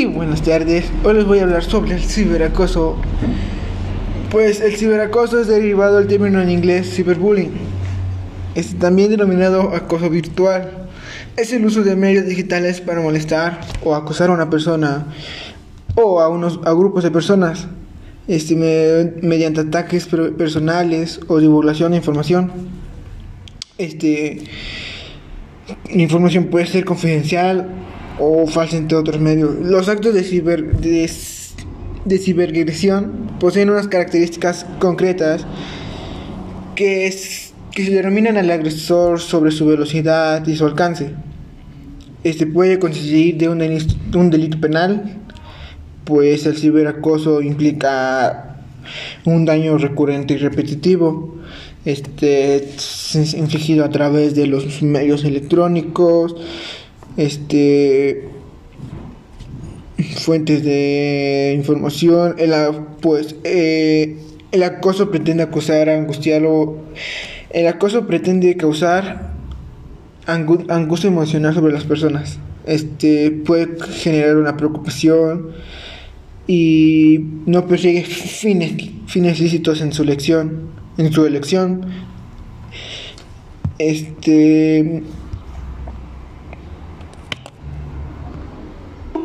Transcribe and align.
buenas 0.00 0.40
tardes. 0.40 0.86
Hoy 1.04 1.14
les 1.14 1.26
voy 1.26 1.40
a 1.40 1.42
hablar 1.42 1.62
sobre 1.62 1.94
el 1.94 2.00
ciberacoso. 2.00 2.96
Pues 4.30 4.62
el 4.62 4.74
ciberacoso 4.76 5.38
es 5.38 5.48
derivado 5.48 5.98
del 5.98 6.08
término 6.08 6.40
en 6.40 6.50
inglés 6.50 6.94
cyberbullying. 6.94 7.50
Es 8.54 8.78
también 8.78 9.10
denominado 9.10 9.74
acoso 9.74 10.08
virtual. 10.08 10.88
Es 11.36 11.52
el 11.52 11.66
uso 11.66 11.82
de 11.82 11.94
medios 11.94 12.24
digitales 12.24 12.80
para 12.80 13.02
molestar 13.02 13.60
o 13.84 13.94
acosar 13.94 14.30
a 14.30 14.32
una 14.32 14.48
persona 14.48 15.08
o 15.94 16.20
a 16.22 16.28
unos 16.30 16.58
a 16.64 16.72
grupos 16.72 17.04
de 17.04 17.10
personas 17.10 17.66
este, 18.28 18.56
mediante 19.20 19.60
ataques 19.60 20.06
personales 20.06 21.20
o 21.28 21.38
divulgación 21.38 21.90
de 21.90 21.98
información. 21.98 22.50
Este, 23.76 24.42
información 25.90 26.46
puede 26.46 26.66
ser 26.66 26.86
confidencial 26.86 27.68
o 28.18 28.46
falsa 28.46 28.76
entre 28.76 28.96
otros 28.96 29.20
medios. 29.20 29.54
Los 29.60 29.88
actos 29.88 30.14
de, 30.14 30.22
ciber, 30.22 30.76
de, 30.76 32.18
cibergresión 32.18 33.30
poseen 33.40 33.70
unas 33.70 33.88
características 33.88 34.66
concretas 34.78 35.46
que, 36.74 37.06
es, 37.06 37.52
que 37.72 37.84
se 37.84 37.92
denominan 37.92 38.36
al 38.36 38.50
agresor 38.50 39.20
sobre 39.20 39.50
su 39.50 39.66
velocidad 39.66 40.46
y 40.46 40.56
su 40.56 40.66
alcance. 40.66 41.10
Este 42.24 42.46
puede 42.46 42.78
consistir 42.78 43.36
de 43.38 43.48
un 43.48 43.58
delito, 43.58 43.94
un 44.18 44.30
delito 44.30 44.60
penal, 44.60 45.18
pues 46.04 46.46
el 46.46 46.56
ciberacoso 46.56 47.42
implica 47.42 48.56
un 49.24 49.44
daño 49.44 49.78
recurrente 49.78 50.34
y 50.34 50.36
repetitivo 50.38 51.36
este 51.84 52.68
infligido 53.36 53.84
a 53.84 53.90
través 53.90 54.34
de 54.34 54.46
los 54.46 54.82
medios 54.82 55.24
electrónicos 55.24 56.36
este 57.16 58.28
fuentes 60.16 60.64
de 60.64 61.54
información 61.56 62.34
el, 62.38 62.52
pues 63.00 63.36
eh, 63.44 64.18
el 64.50 64.62
acoso 64.62 65.10
pretende 65.10 65.42
acosar 65.42 65.88
angustiarlo 65.88 66.78
el 67.52 67.66
acoso 67.66 68.06
pretende 68.06 68.56
causar 68.56 69.32
angustia 70.26 71.08
emocional 71.08 71.52
sobre 71.52 71.72
las 71.72 71.84
personas. 71.84 72.38
Este 72.64 73.30
puede 73.30 73.76
generar 73.80 74.36
una 74.36 74.56
preocupación 74.56 75.50
y 76.46 77.20
no 77.44 77.66
persigue 77.66 78.04
fines 78.04 78.72
fines 79.06 79.38
lícitos 79.40 79.80
en 79.80 79.92
su 79.92 80.02
elección 80.02 80.70
en 80.96 81.12
su 81.12 81.26
elección. 81.26 81.86
Este 83.78 85.02